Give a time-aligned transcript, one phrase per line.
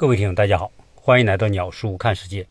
[0.00, 2.46] 各位听众，大家好，欢迎来到鸟叔看世界。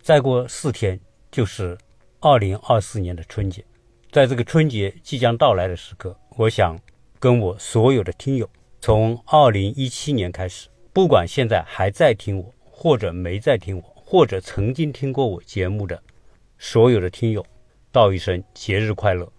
[0.00, 0.98] 再过四天
[1.30, 1.76] 就是
[2.20, 3.62] 二零二四年的春节，
[4.10, 6.74] 在这个春节即将到来的时刻，我想
[7.18, 8.48] 跟我所有的听友，
[8.80, 16.02] 从二零一七年开始，不管现在还在听我，或者没在听我，或者曾经听过我节目的
[16.56, 17.44] 所有的听友，
[17.92, 19.30] 道一声节日快乐。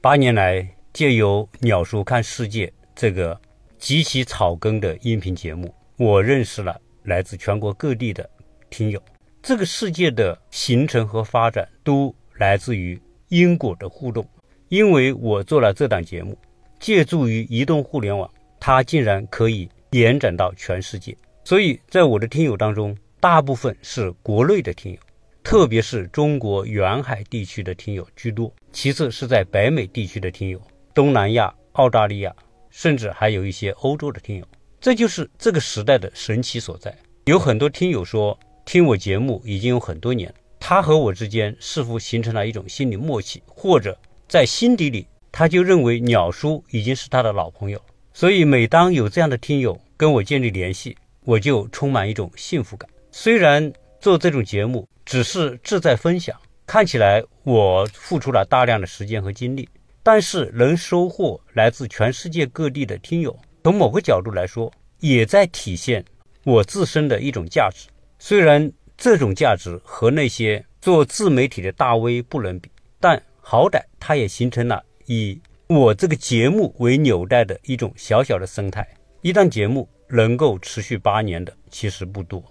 [0.00, 3.40] 八年来，借由鸟叔看世界这个
[3.78, 5.72] 极其草根的音频节目。
[6.00, 8.26] 我认识了来自全国各地的
[8.70, 8.98] 听友，
[9.42, 14.26] 这个世界的形成和发展都来自于因果的互动。
[14.70, 16.38] 因为我做了这档节目，
[16.78, 18.26] 借助于移动互联网，
[18.58, 21.14] 它竟然可以延展到全世界。
[21.44, 24.98] 所以在我的听友当中，大部分是国内的听友，
[25.42, 30.58] 特别是中国沿海地区的听友居多，其次是在北美地区的听友，
[30.94, 32.34] 东南亚、澳大利亚，
[32.70, 34.46] 甚至还有一些欧洲的听友。
[34.80, 36.96] 这就是这个时代的神奇所在。
[37.26, 47.78] 有很多听友说，听我节目已经有很多年，他和我之间似乎形成了一种心理默契，或者在心底里，他就认为鸟叔已经是他的老朋友。
[48.14, 52.88] 所以，每当有这样的听友跟我建立联系，我就充满一种幸福感。
[53.12, 56.34] 虽然做这种节目只是志在分享，
[56.66, 59.68] 看起来我付出了大量的时间和精力，
[60.02, 63.38] 但是能收获来自全世界各地的听友。
[63.62, 66.04] 从某个角度来说，也在体现
[66.44, 67.88] 我自身的一种价值。
[68.18, 78.86] 虽然这种价值和那些做自媒体的大 V 不能比，但好歹它也形成了以我这个节目为纽带的一种小小的生态。
[79.22, 82.42] 一档节目能够持续八年的其实不多。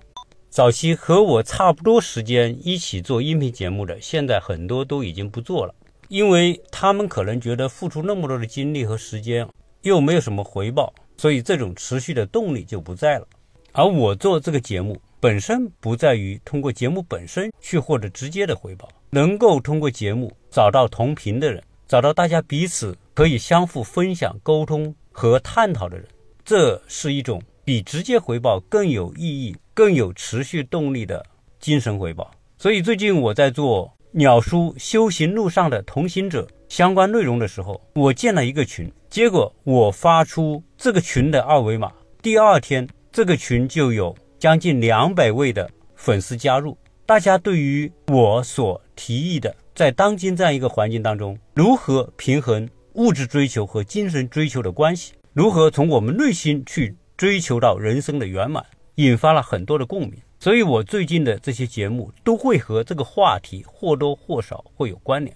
[0.50, 5.74] 早期和我差不多时间一起做音频节目的，现在很多都已经不做了，
[6.08, 9.48] 因为他们可能觉得付出那么多的精力和时间。
[9.82, 13.28] 又没有什么回报，所以这种持续的动力就不在了。
[13.72, 26.08] 而我做这个节目本身不在于通过节目本身去获得直接的回报，能够通过节目找到同频的人，找到大家彼此可以相互分享、沟通和探讨的人，
[26.44, 31.24] 这是一种比直接回报更有意义、更有持续动力的
[31.60, 32.32] 精神回报。
[32.58, 36.48] 所以最近我在做鸟叔修行路上的同行者。
[36.68, 46.78] 相关内容的时候，我建了一个群，结果我发出这个群的二维码，第二天这个群就有将近两百位的粉丝加入。
[47.08, 58.64] 大家对于我所提议的，在当今这样一个环境当中，如何平衡物质追求和精神追求的关系，如何从我们内心去追求到人生的圆满，
[58.96, 60.14] 引发了很多的共鸣。
[60.42, 65.36] 所以，我最近的这些节目都会和这个话题或多或少会有关联。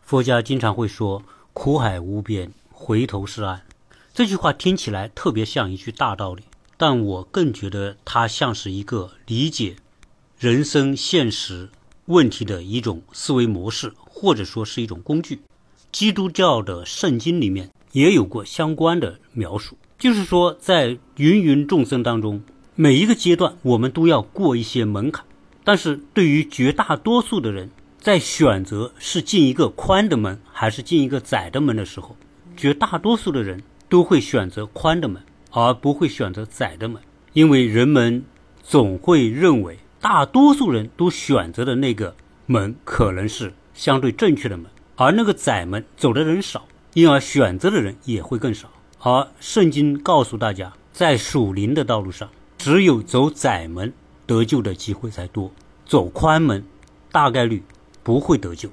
[0.00, 1.22] 佛家经常会说
[1.54, 3.62] “苦海无边，回头是岸”，
[4.12, 6.42] 这句话听起来特别像一句大道理，
[6.76, 9.76] 但我更觉得它像是一个理解
[10.36, 11.68] 人生现实
[12.06, 15.42] 问题的一种思维模式，或者说是一种工具。
[15.92, 22.42] 基督教的圣经里面也有过相关的描述，就是说在芸芸众生当中，
[22.82, 25.22] 每一个阶段我们都要过一些门槛，
[25.64, 27.68] 但是对于绝大多数的人，
[27.98, 32.16] 在选择是进一个宽的门还是进一个窄的门的时候，
[32.56, 37.02] 绝大多数的人都会选择宽的门，而不会选择窄的门，
[37.34, 38.24] 因为人们
[38.62, 42.16] 总会认为大多数人都选择的那个
[42.46, 44.64] 门可能是相对正确的门，
[44.96, 48.70] 而那个窄门走的人少，因而选择的人也会更少。
[49.00, 52.30] 而圣经告诉大家，在属灵的道路上，
[52.62, 53.90] 只有走窄门
[54.26, 55.50] 得救的机会才多，
[55.86, 56.62] 走宽门
[57.10, 57.62] 大概率。
[58.02, 58.70] 不会得救。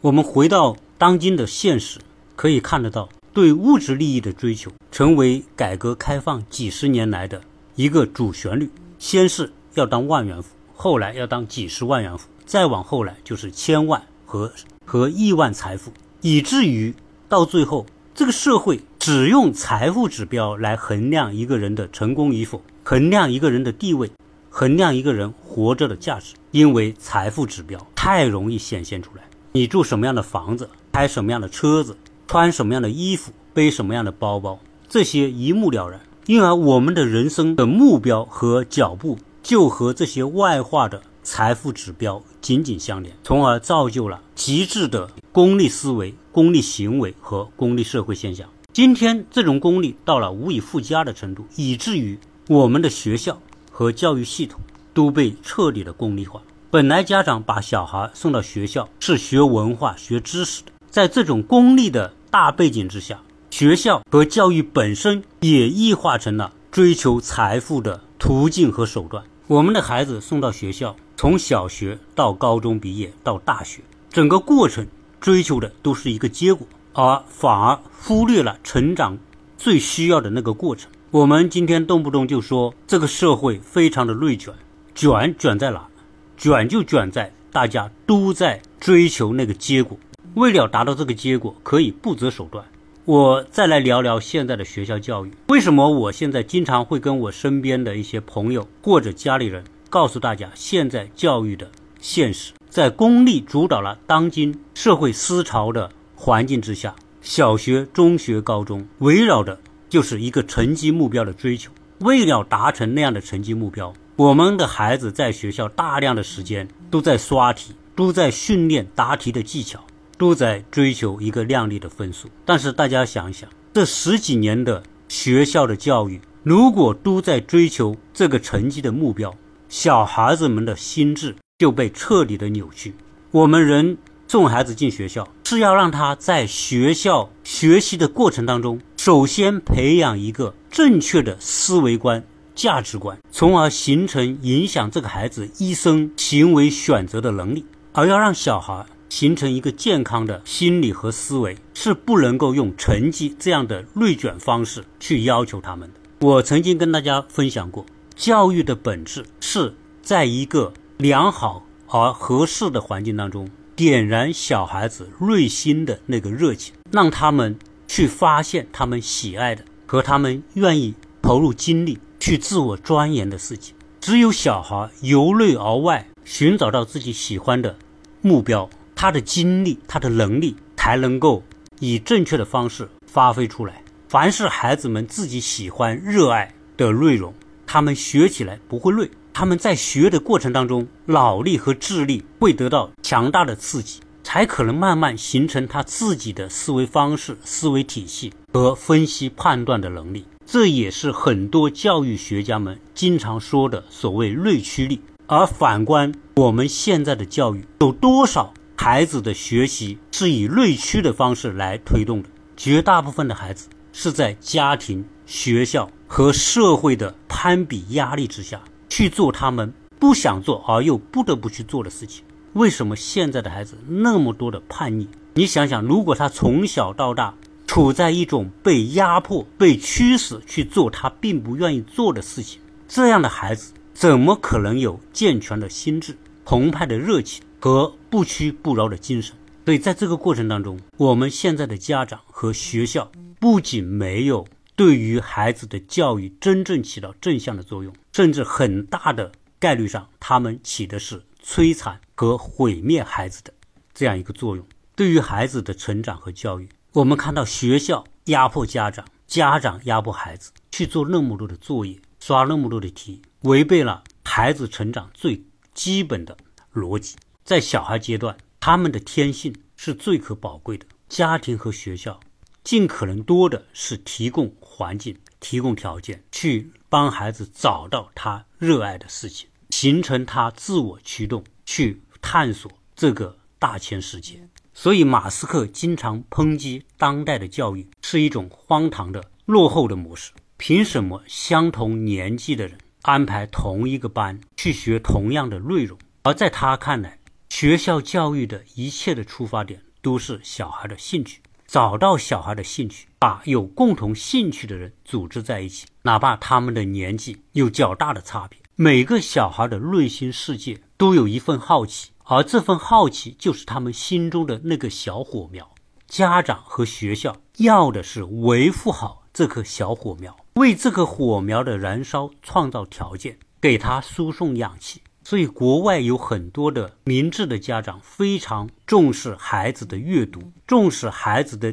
[0.00, 2.00] 我们回到当今的现实，
[2.34, 7.42] 可以看得到，对物质利益的追求成为改革开放几十年来的
[7.76, 8.70] 一个主旋律。
[8.98, 14.50] 先是要当万元户，后来要当几十万元户，再往后来就是千万和
[14.86, 16.94] 和亿万财富，以至于
[17.28, 17.84] 到最后，
[18.14, 24.10] 这个社会只用财富指标来衡量一个人的成功与否，衡量一个人的地位。
[24.48, 29.22] 衡量一个人活着的价值，因为财富指标太容易显现出来。
[29.52, 31.96] 你住什么样的房子，开什么样的车子，
[32.26, 34.58] 穿什么样的衣服，背什么样的包包，
[34.88, 36.00] 这些一目了然。
[36.26, 48.48] 因而，我们的人生的目标和脚步就和这些外化的财富指标紧紧相连，从而造就了极致的功利思维、功利行为和功利社会现象。
[48.72, 52.18] 今天，这种功利到了无以复加的程度，以至于
[52.50, 53.40] 我们的学校。
[53.70, 54.60] 和教育系统
[54.92, 56.42] 都被彻底的功利化。
[56.68, 63.20] 本来家长把小孩送到学校是学文化、学知识的，在这种功利的大背景之下，
[63.50, 69.24] 学校和教育本身也异化成了追求财富的途径和手段。
[69.46, 73.80] 我们的孩子送到学校，从小学到高中毕业到大学，
[74.10, 74.86] 整个过程
[75.20, 79.16] 追求的都是一个结果，而反而忽略了成长
[79.56, 80.90] 最需要的那个过程。
[81.12, 84.54] 我们今天动不动就说这个社会非常的内卷，
[84.94, 85.88] 卷卷在哪？
[86.36, 89.98] 卷就卷在大家都在追求那个结果，
[90.34, 92.64] 为了达到这个结果，可以不择手段。
[93.06, 95.32] 我再来聊聊现在的学校教育。
[95.48, 101.68] 为什么我现在经常会跟我身边的一些朋友或者家里人告诉大家，现在教育的
[102.00, 109.58] 现实，在功利主导了当今社会思潮的环境之下，小学、中学、高中围绕着
[109.90, 111.70] 就是一个成绩目标的追求。
[111.98, 119.84] 为了达成那样的成绩目标，我们的孩子在学校大量的时间都在刷题，都在训练答题的技巧。
[120.16, 129.34] 都在追求一个亮丽的分数，但是大家想一想，这十几年的学校的教育，如果都在追求这个成绩的目标，
[129.70, 132.94] 小孩子们的心智就被彻底的扭曲。
[133.30, 133.96] 我们人
[134.30, 142.22] 送孩子进学校，是要让他在学校学习的过程当中，首先培养一个正确的思维观、
[142.54, 148.86] 价值观，从而形成影响这个孩子一生行为选择的能力，而要让小孩。
[149.08, 156.26] 形成一个健康的心理和思维，是不能够用成绩这样的内卷方式去要求他们的。
[156.28, 157.84] 我曾经跟大家分享过，
[158.14, 163.50] 教育的本质是在一个良好而合适的环境当中，
[163.80, 173.74] 点燃小孩子内心的那个热情，让他们去发现他们喜爱的和他们愿意投入精力去自我钻研的事情。
[173.98, 177.74] 只有小孩由内而外寻找到自己喜欢的
[178.20, 178.68] 目标。
[178.94, 181.42] 他的精力，他的能力，才能够
[181.78, 183.82] 以正确的方式发挥出来。
[184.10, 187.32] 凡是孩子们自己喜欢、热爱的内容，
[187.72, 189.08] 他们学起来不会累。
[189.32, 200.24] 他们在学的过程当中，脑力和智力会得到强大的刺激，才可能慢慢形成他自己的思维方式、思维体系和分析判断的能力。
[200.44, 205.00] 这也是很多教育学家们经常说的所谓内驱力。
[205.28, 208.52] 而反观我们现在的教育，有多少？
[208.76, 222.24] 孩子的学习是以内驱的方式来推动的，绝大部分的孩子是在家庭、学校和社会的攀比压力之下去做他们不想做而又不得不去做的事情。
[222.54, 225.06] 为什么现在的孩子那么多的叛逆？
[225.34, 227.32] 你想想，如果他从小到大
[227.64, 237.40] 处在一种被压迫、被驱使去做他并不愿意做的事情，这样的孩子怎么可能有健全的心智、澎湃的热情？
[237.60, 244.44] 和不屈不挠的精神，所以在这个过程当中，我们现在的家长和学校不仅没有
[244.80, 253.52] 对于孩子的教育真正起到正向的作用，甚至很大的概率上，他们起的是摧残和毁灭孩子的
[253.92, 254.66] 这样一个作用。
[254.96, 265.44] 对于孩子的成长和教育，我们看到学校压迫家长，家长压迫孩子去做那么多的作业，刷那么多的题，违背了孩子成长最
[265.74, 266.38] 基本的
[266.72, 267.16] 逻辑。
[267.44, 270.86] 在小孩阶段，他们的天性是最可宝贵的。
[271.06, 272.18] 家庭和学校
[272.62, 284.48] 尽可能多的是提供环境、提供条件，去帮孩子找到他热爱的事情，形成他自我驱动去探索这个大千世界。
[284.72, 290.32] 所以，马斯克经常抨击当代的教育是一种荒唐的、落后的模式。
[290.56, 295.98] 凭什么相同年纪的人安排同一个班去学同样的内容？
[296.22, 297.18] 而在他看来，
[297.50, 308.58] 学校教育的一切的出发点都是小孩的兴趣，找到小孩的兴趣，把有共同兴趣的人组织在一起，哪怕他们的年纪有较大的差别。
[308.74, 315.72] 每个小孩的内心世界都有一份好奇，而这份好奇就是他们心中的那个小火苗。
[316.08, 325.02] 家长和学校要的是维护好这颗小火苗，为这颗火苗的燃烧创造条件，给他输送氧气。
[325.30, 331.72] 所以，国外有很多的明智的家长非常重视孩子的阅读，重视孩子的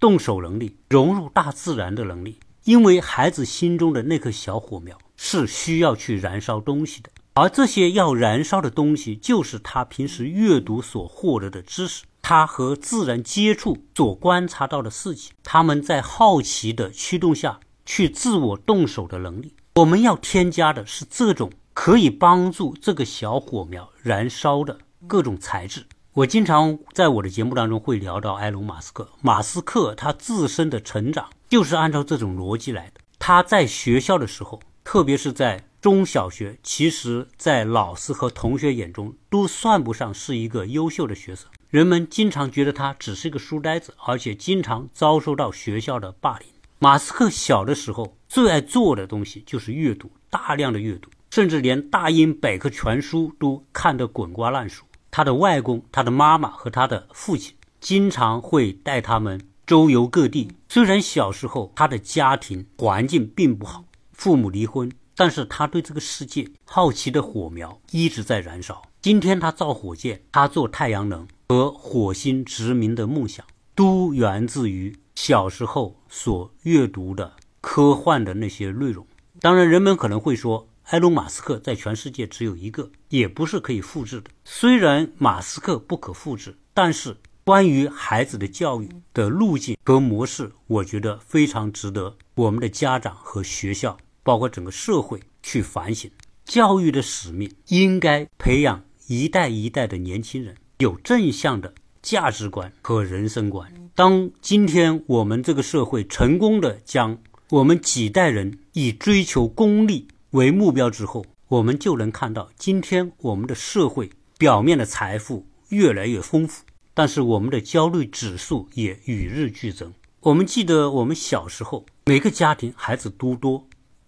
[0.00, 2.40] 动手能力、融入大自然的能力。
[2.64, 19.54] 因为孩子心中的那颗小火苗是需要去燃烧东西的，而这些要燃烧的东西，就是他平时阅读所获得的知识，他和自然接触所观察到的事情，他们在好奇的驱动下去自我动手的能力。
[19.76, 21.52] 我们要添加的是这种。
[21.76, 25.84] 可以帮助这个小火苗燃烧的各种材质。
[26.14, 29.10] 我经常在我的节目当中会聊到埃隆·马斯克。
[29.20, 33.02] 马斯克他自身的成长就是按照这种逻辑来的。
[33.18, 41.46] 他在学校的时候特别是在中小学，其实，在老师和同学眼中都算不上是一个优秀的学生。
[41.68, 46.48] 人们经常觉得他只是一个书呆子，而且经常遭受到学校的霸凌。
[46.78, 54.86] 马斯克小的时候最爱做的东西就是阅读，大量的阅读，甚至连大英百科全书都看得滚瓜烂熟。
[55.10, 60.50] 他的外公、他的妈妈和他的父亲经常会带他们周游各地。
[60.66, 68.80] 虽然小时候他的家庭环境并不好，父母离婚，但是他对这个世界好奇的火苗一直在燃烧。
[69.02, 79.06] 今天他造火箭，他做太阳能和火星殖民的梦想，都源自于小时候所阅读的科幻的那些内容。
[79.42, 80.66] 当然，人们可能会说。
[80.86, 84.30] 埃隆·马斯克在全世界只有一个，也不是可以复制的。
[84.44, 96.08] 虽然马斯克不可复制，但是关于孩子的教育的路径和模式，我觉得非常值得我们的家长和学校，包括整个社会去反省。
[96.44, 103.72] 教育的使命应该培养一代一代的年轻人有正向的价值观和人生观。
[103.96, 107.18] 当今天我们这个社会成功的将
[107.50, 110.06] 我们几代人以追求功利。
[110.36, 116.62] 为目标之后，我们就能看到，今天我们的社会表面的财富越来越丰富，
[116.92, 119.94] 但是我们的焦虑指数也与日俱增。
[120.20, 123.66] 我们记得我们小时候，每个家庭孩子都多，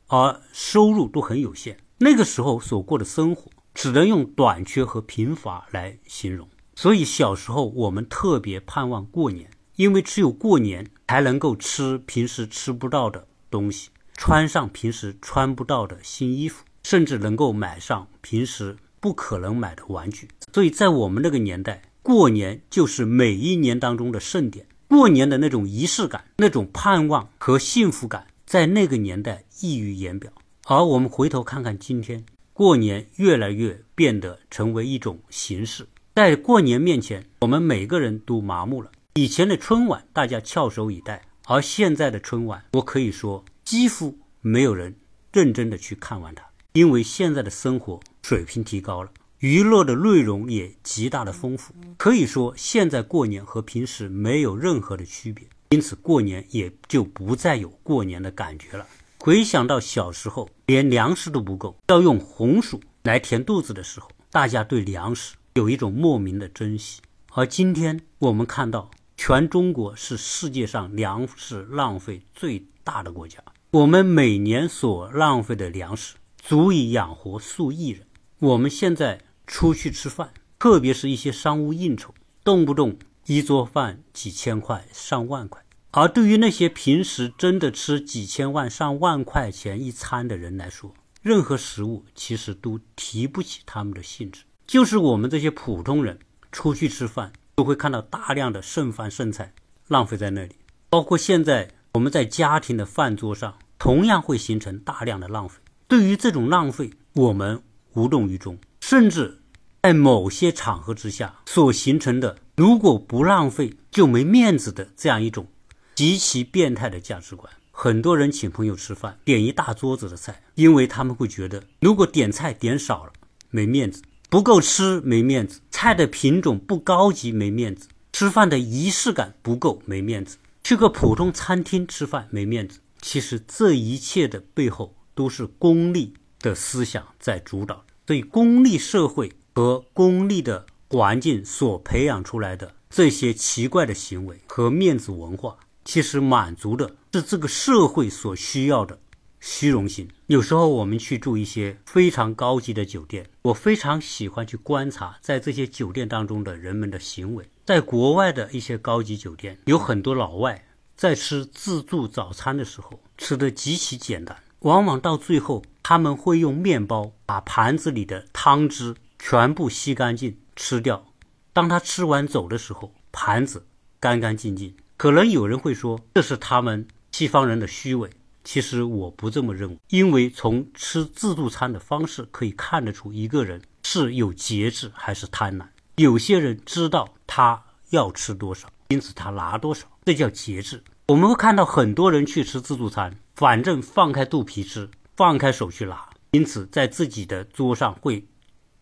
[0.09, 6.47] 而收入都很有限，那个时候所过的生活只能用短缺和贫乏来形容。
[6.75, 13.89] 所以小时候我们特别盼望过年，因为只有过年才能够吃平时吃不到的东西。
[14.19, 20.29] 穿上平时穿不到的新衣服，甚至能够买上平时不可能买的玩具。
[20.53, 24.67] 所以在我们那个年代，过年就是每一年当中的盛典。
[24.89, 30.33] 过年的那种仪式感、那种盼望和幸福感，在那个年代溢于言表。
[30.67, 38.91] 而我们回头看看今天，过年越来越变得成为一种形式，在过年面前，我们每个人都麻木了。
[39.15, 43.45] 以前的春晚，大家翘首以待，而现在的春晚，我可以说。
[43.69, 44.97] 几乎没有人
[45.31, 49.11] 认真的去看完它，因为现在的生活水平提高了，
[49.41, 58.87] 娱乐的内容也极大的丰富，可以说现在过年和平时没有任何的区别，因此过年也就不再有过年的感觉了。
[59.19, 67.03] 回想到小时候连粮食都不够，要用红薯来填肚子的时候，大家对粮食有一种莫名的珍惜，
[67.35, 73.45] 而今天我们看到全中国是世界上粮食浪费最大的国家。
[73.71, 78.07] 我们每年所浪费的粮食足以养活数亿人。
[78.39, 85.63] 我们现在出去吃饭，特别是一些商务应酬，动不动一桌饭几千块、上万块。
[85.91, 94.45] 而对于那些平时真的吃几千万、上万块钱一餐的人来说，任何食物其实都提不起他们的兴致。
[94.67, 96.19] 就是我们这些普通人
[96.51, 99.53] 出去吃饭，都会看到大量的剩饭剩菜
[99.89, 100.57] 浪费在那里，
[100.89, 101.75] 包括现在。
[101.93, 105.57] 我们在家庭的饭桌上，同样会形成大量的浪费。
[105.87, 107.63] 对于这种浪费，我们
[107.95, 109.41] 无动于衷，甚至
[109.83, 115.47] 在某些场合之下所形成的“如果不浪费就没面子”的这样一种
[115.95, 117.51] 极其变态的价值观。
[117.71, 123.13] 很多人请朋友吃饭，点一大桌子的菜，因为他们会觉得，如果点菜点少了
[123.51, 130.37] 没面子，不够吃没面子，菜的品种不高级没面子，吃饭的仪式感不够没面子。
[130.63, 137.85] 去个普通餐厅吃饭没面子，其实这一切的背后都是功利的思想在主导。
[138.07, 148.99] 所以，功利社会和功利的环境所培养出来的这些奇怪的行为和面子文化，其实满足的是这个社会所需要的
[149.41, 150.09] 虚荣心。
[150.27, 157.51] 有时候我们去住一些非常高级的酒店，我非常喜欢去观察在这些酒店当中的人们的行为。
[157.69, 160.65] 在国外的一些高级酒店，有很多老外
[160.97, 171.13] 在吃自助早餐的时候吃的极其简单，往往到最后他们会用面包把盘子里的汤汁全部吸干净吃掉。
[171.53, 173.67] 当他吃完走的时候，盘子
[174.01, 174.75] 干干净净。
[174.97, 178.09] 可能有人会说这是他们西方人的虚伪，
[178.45, 185.67] 其实我不这么认为，因为从吃自助餐的方式可以看得出一个人是有节制还是贪婪。
[185.99, 190.85] 有些人知道他要吃多少，因此他拿多少，这叫节制。
[191.09, 198.29] 我们会看到很多人去吃自助餐，反正放开肚皮吃，放开手去拿，因此在自己的桌上会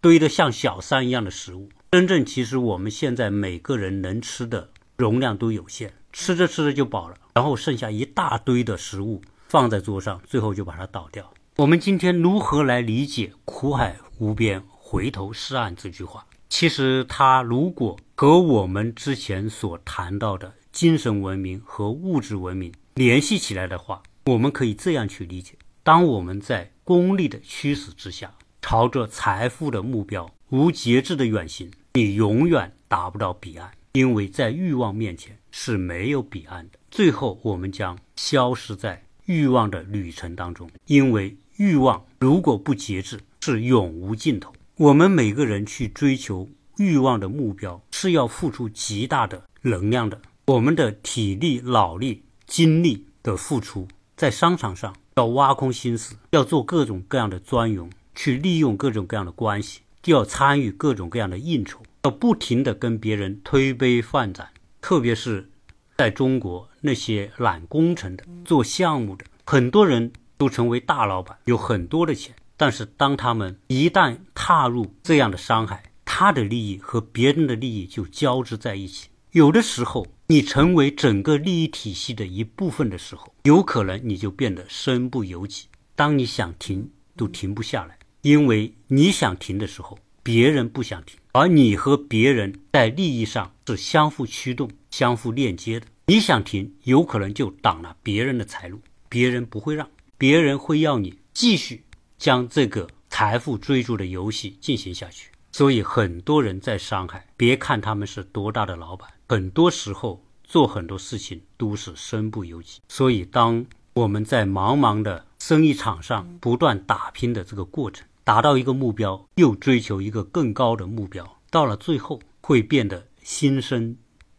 [0.02, 1.70] 堆得像小山一样的食物。
[1.90, 4.68] 真正其实我们现在每个人能吃的
[4.98, 11.32] 容量都有限，吃着吃着就饱了，然后剩下一大堆的食物放在桌上，最后就把它倒掉。
[11.56, 16.26] 我们今天如何来理解“苦海无边，回头是岸”这句话？
[16.58, 28.32] 其实，它如果和我们之前所谈到的精神文明和物质文明联系起来的话，我们可以这样去理解：当我们在功利的驱使之下，
[28.62, 36.78] 朝着财富的目标无节制的远行，你永远达不到彼岸，因为在欲望面前是没有彼岸的。
[36.90, 41.36] 最后，我们将消失在欲望的旅程当中，因为。
[41.58, 44.52] 欲望如果不节制，是永无尽头。
[44.78, 50.20] 我们每个人去追求欲望的目标，是要付出极大的能量的。
[50.44, 64.50] 我们的体力、脑力、精力的付出，在商场上要挖空心思，要做各种各样的专营，去利用各种各样的关系，就要参与各种各样的应酬，要不停的跟别人推杯换盏。
[64.82, 65.48] 特别是
[65.96, 70.12] 在中国，那些揽工程的、做项目的，很多人。
[70.38, 79.08] 都成为大老板，有很多的钱，但是当他们一旦踏入这样的商海，他的利益和别人的利益就交织在一起。
[79.32, 85.66] 有的时候，你成为整个利益体系的一部分的时候，有可能你就变得身不由己。
[85.94, 95.86] 当你想停都停不下来，因为你想停的时候，别人不想停，而你和别人在利益上是相互驱动、相互链接的。
[96.06, 99.88] 你想停，有可能就挡了别人的财路，别人不会让。
[100.16, 101.82] 别人会要你继续
[102.18, 112.80] 将这个财富追逐的游戏进行下去，所以很多人在上海，别看他们是多大的老板，很多时候做很多事情都是身不由己。
[112.88, 123.96] 所以，当我们在茫茫的生意场上不断打拼的这个过程，达到一个目标，又追求一个更高的目标，到了最后会变得心生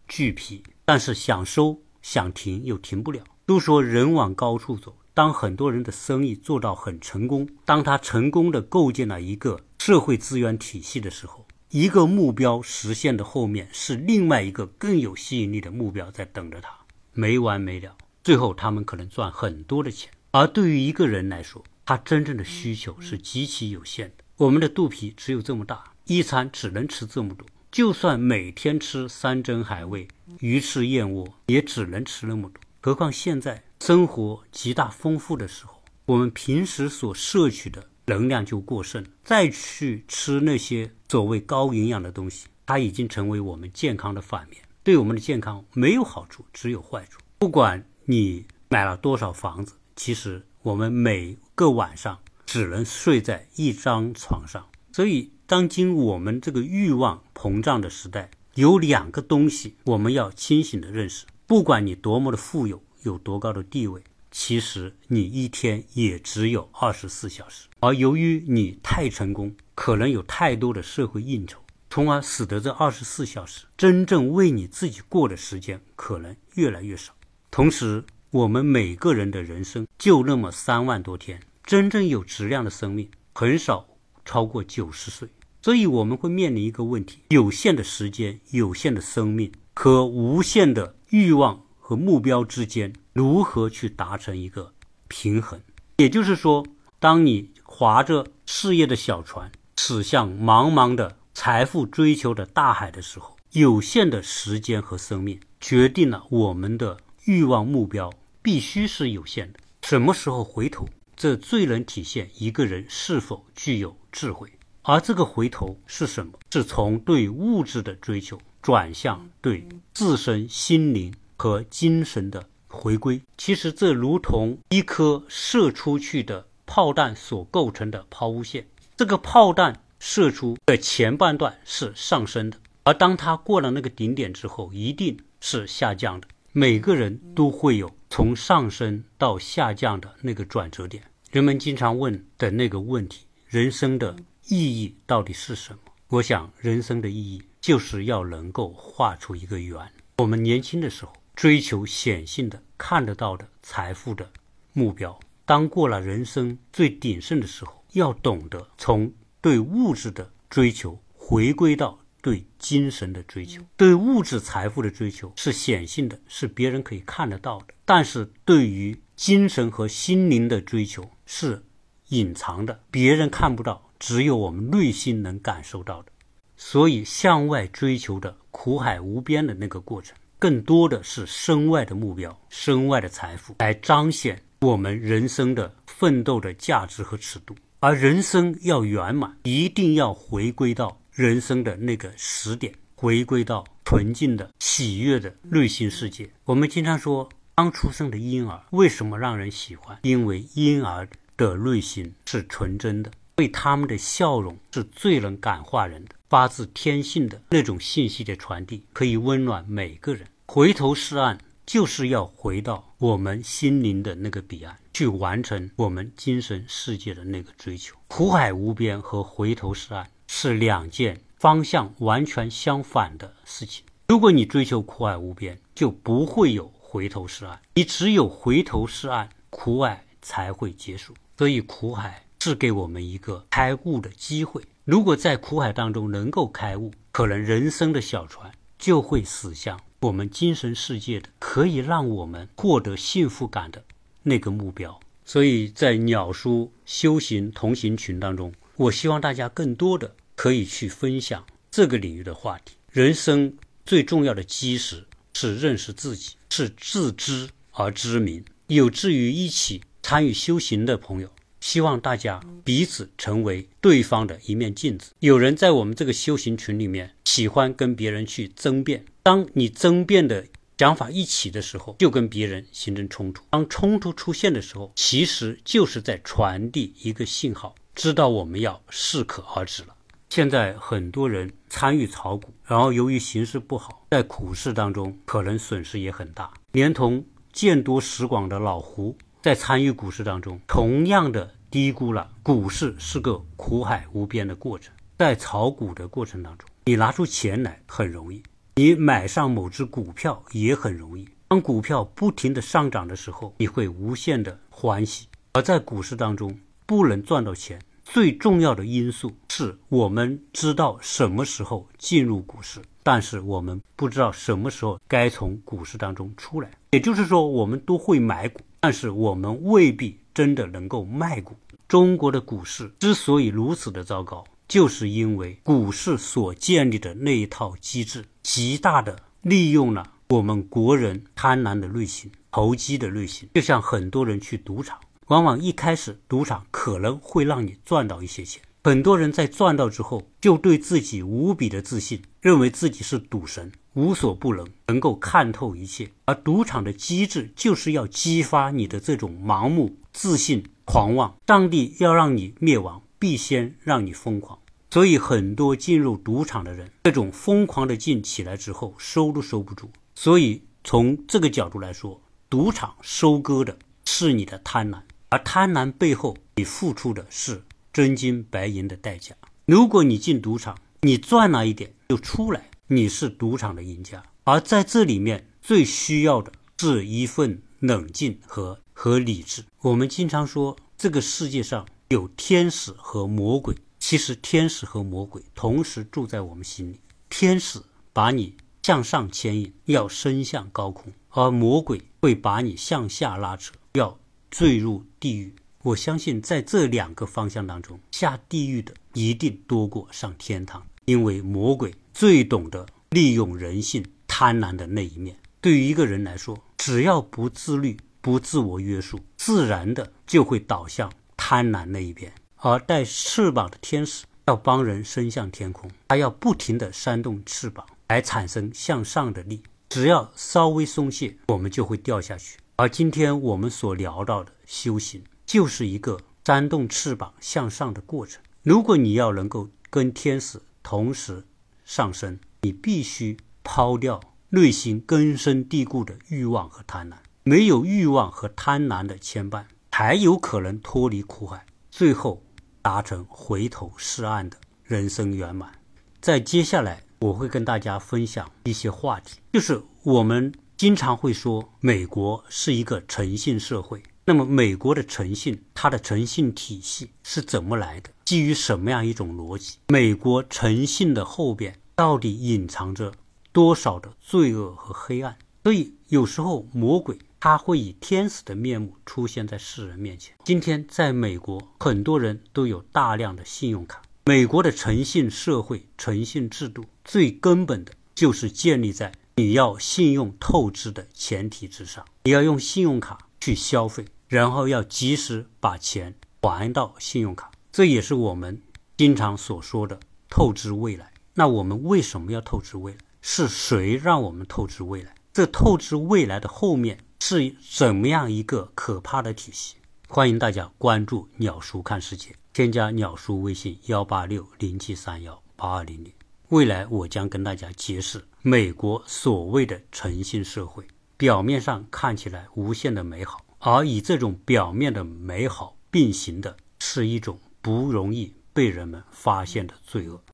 [0.08, 3.24] 惧疲，但是想收想停又停不了。
[3.46, 4.97] 都说人往高处走。
[5.18, 16.70] 当很多人的生意做到很成功，当他成功的构建了一个社会资源体系的时候，一个目标实现的后面是另外一个更有吸引力的目标在等着他，
[17.14, 17.98] 没完没了。
[18.24, 20.12] 最后他们可能赚很多的钱。
[20.30, 24.24] 而对于一个人来说，他真正的需求是极其有限的。
[24.36, 27.48] 我们的肚皮只有这么大，一餐只能吃这么多。
[27.72, 30.08] 就算每天吃山珍海味、
[30.42, 32.62] 鱼翅燕窝，也只能吃那么多。
[32.88, 33.66] 何况现在。
[33.82, 47.20] 生活极大丰富的时候，我们平时所摄取的能量就过剩，再去吃那些所谓高营养的东西，它已经成为我们健康的反面，对我们的健康没有好处，只有坏处。
[47.38, 54.66] 不管你买了多少房子，其实我们每个晚上只能睡在一张床上。
[54.94, 62.84] 所以，当今我们这个欲望膨胀的时代，有两个东西我们要清醒的认识：不管你多么的富有。
[63.04, 67.70] 有多高的地位，其实你一天也只有二十四小时。
[67.80, 77.14] 而由于你太成功，可能有太多的社会应酬，从而使得这二十四小时真正为你自己过的时间可能越来越少。
[77.50, 83.88] 同时，我们每个人的人生就那么三万多天，真正有质量的生命很少
[84.26, 85.30] 超过九十岁。
[85.62, 91.64] 所以，我们会面临一个问题：有限的时间、有限的生命和无限的欲望。
[91.80, 94.74] 和目标之间如何去达成一个
[95.08, 95.62] 平衡？
[95.96, 96.68] 也就是说，
[97.00, 109.60] 当你划着事业的小船驶向茫茫的财富追求的大海的时候，有限的时间和生命决定了我们的欲望目标必须是有限的。
[109.84, 110.90] 什么时候回头？
[111.16, 114.52] 这最能体现一个人是否具有智慧。
[114.82, 116.34] 而这个回头是什么？
[116.52, 121.14] 是从对物质的追求转向对自身心灵。
[121.40, 128.66] 和精神的回归，其实这如同一颗射出去的炮弹所构成的抛物线。
[128.98, 136.28] 这个炮弹射出的前半段是上升的，而当它过了那个顶点之后，一定是下降的。
[136.54, 141.04] 每个人都会有从上升到下降的那个转折点。
[141.30, 144.16] 人们经常问的那个问题：人生的
[144.48, 145.80] 意义到底是什么？
[146.08, 149.78] 我想，人生的意义就是要能够画出一个圆。
[150.20, 151.12] 我们年轻的时候。
[151.36, 154.32] 追求显性的、看得到的财富的
[154.74, 163.62] 目标，当过了人生最鼎盛的时候，要懂得从对物质的追求回归到对精神的追求。
[163.76, 171.66] 对物质财富的追求是显性的，是别人可以看得到的；但是对于精神和心灵的追求是
[172.08, 176.12] 隐藏的，别人看不到，只有我们内心能感受到的。
[176.58, 180.18] 所以，向外追求的苦海无边的那个过程。
[180.40, 187.56] 更多的是身外的目标、身外的财富，来彰显我们人生的奋斗的价值和尺度。
[187.80, 196.30] 而人生要圆满，一定要回归到人生的那个始点，回归到纯净的、喜悦的内心世界。
[196.46, 199.98] 我们经常说，刚出生的婴儿为什么让人喜欢？
[200.02, 210.28] 因为婴儿的内心是纯真的，为他们的笑容是最能感化人的，发自天性的那种信息的传递，可以温暖每个人。
[210.46, 211.40] 回头是岸。
[211.68, 217.94] 就是要回到我们心灵的那个彼岸，去完成我们精神世界的那个追求。
[218.08, 223.84] 苦海无边和回头是岸是两件方向完全相反的事情。
[224.08, 227.60] 如果你追求苦海无边，就不会有回头是岸。
[227.76, 231.14] 你只有回头是岸，苦海才会结束。
[231.38, 234.62] 所以，苦海是给我们一个开悟的机会。
[234.86, 239.80] 如果在苦海当中能够开悟，可能人生的小船就会驶向。
[240.02, 243.84] 我们精神世界的可以让我们获得幸福感的
[244.24, 252.76] 那个目标，所以在鸟叔修行同行群当中，我希望大家更多的可以去分享这个领域的话题。
[252.92, 258.46] 人生最重要的基石是认识自己，是自知而知明。
[258.68, 261.30] 有志于一起参与修行的朋友。
[261.68, 265.12] 希望大家彼此成为对方的一面镜子。
[265.20, 270.46] 有人在我们这个修行群里面喜欢跟别人去争辩，当你争辩的
[270.78, 273.44] 想法一起的时候，就跟别人形成冲突。
[273.50, 279.90] 当冲突出现的时候，其实就是在传递一个信号，知道我们要适可而止了。
[280.30, 291.56] 现在很多人参与炒股，然后由于形势不好，在股市当中可能损失也很大，连同见多识广的老胡在参与股市当中，同样的。
[291.70, 298.42] 低估了股市是个苦海无边的过程，在炒股的过程当中，你拿出钱来很容易，
[298.76, 301.28] 你买上某只股票也很容易。
[301.50, 305.28] 当股票不停的上涨的时候，你会无限的欢喜。
[305.54, 316.72] 而在股市当中，不能赚到钱，最重要的因素是我们知道什么时候进入股市，但是我们不知道什么时候该从股市当中出来。
[316.92, 320.20] 也就是说，我们都会买股，但是我们未必。
[320.38, 321.56] 真的能够卖股？
[321.88, 333.50] 中国的股市之所以如此的糟糕，就是因为股市所建立的那一套机制，极大的利用了我们国人贪婪的内心、投机的内心。
[333.56, 343.72] 就像很多人去赌场，往往一开始赌场可能会让你赚到一些钱，很多人在赚到之后，就对自己无比的自信，认为自己是赌神。
[343.96, 351.38] 无所不能，能够看透一切，而赌场的机制就是要激发你的这种盲目、自信、狂妄。
[351.46, 354.58] 上帝要让你灭亡，必先让你疯狂。
[354.90, 359.92] 所以，很多进入赌场的人，这种疯狂的劲起来之后，收都收不住。
[360.16, 369.36] 所以，从这个角度来说，赌场收割的是你的贪婪，而贪婪背后，你付出的是真金白银的代价。
[369.68, 372.72] 如果你进赌场，你赚了一点就出来。
[372.88, 379.64] 你是赌场的赢家，而在这里面最需要的是一份冷静和和理智。
[379.82, 387.00] 我们经常说，这个世界上有天使和魔鬼，其实天使和魔鬼同时住在我们心里。
[387.30, 387.80] 天使
[388.12, 394.18] 把你向上牵引，要升向高空；而魔鬼会把你向下拉扯，要
[394.50, 395.54] 坠入地狱。
[395.84, 401.94] 我相信，在这两个方向当中，下地狱的一定多过上天堂，因为魔鬼。
[402.16, 405.38] 最懂得利用人性贪婪的那一面。
[405.62, 412.34] 对于一个人来说，只要不自律、不自我约束，自然的就会倒向贪婪那一边。
[412.58, 419.64] 而带翅膀的天使要帮人升向天空，他要不停的扇动翅膀来产生向上的力。
[419.90, 422.58] 只要稍微松懈，我们就会掉下去。
[422.76, 428.42] 而今天我们所聊到的修行，就是一个扇动翅膀向上的过程。
[428.64, 431.46] 如果你要能够跟天使同时，
[431.86, 437.16] 上升，你必须抛掉内心根深蒂固的欲望和贪婪。
[437.48, 442.44] 没有欲望和贪婪的牵绊，才有可能脱离苦海，最后
[442.82, 445.72] 达成回头是岸的人生圆满。
[446.20, 454.04] 在接下来，我会跟大家分享一些话题，就是我们经常会说，美国是一个诚信社会。
[454.26, 458.10] 那么，美国的诚信，它的诚信体系是怎么来的？
[458.26, 459.78] 基于什么样一种逻辑？
[459.88, 463.14] 美国诚信的后边到底隐藏着
[463.54, 465.38] 多少的罪恶和黑暗？
[465.64, 470.36] 所以，有时候魔鬼他会以天使的面目出现在世人面前。
[470.44, 474.02] 今天，在美国，很多人都有大量的信用卡。
[474.26, 482.06] 美国的诚信社会、诚信制度，最根本的就是建立在你要信用透支的前提之上。
[482.24, 484.06] 你要用信用卡去消费。
[484.28, 487.50] 然后要及时把钱还到信用卡。
[487.72, 488.62] 这也是我们
[488.98, 489.98] 经常所说的
[490.30, 491.14] 透支未来。
[491.36, 492.98] 那我们为什么要透支未来？
[493.22, 495.16] 是谁让我们透支未来？
[495.32, 499.76] 这透支未来的后面是怎么样一个可怕的体系？
[500.08, 506.14] 欢迎大家关注鸟叔看世界，添加鸟叔微信幺八六零七三幺八二零零。
[506.50, 520.22] 未来我将跟大家揭示美国所谓的诚信社会，表面上看起来无限的美好，而以这种表面的美好并行的是一种不容易被人们发现的罪恶。